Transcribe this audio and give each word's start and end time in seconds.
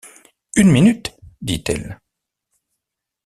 Une 0.55 0.71
minute! 0.71 1.15
dit-elle. 1.41 1.99